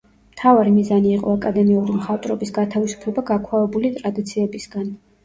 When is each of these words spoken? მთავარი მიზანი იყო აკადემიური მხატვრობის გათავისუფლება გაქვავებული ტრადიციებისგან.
მთავარი 0.35 0.71
მიზანი 0.77 1.11
იყო 1.17 1.35
აკადემიური 1.39 1.97
მხატვრობის 1.97 2.53
გათავისუფლება 2.55 3.25
გაქვავებული 3.29 3.93
ტრადიციებისგან. 3.99 4.91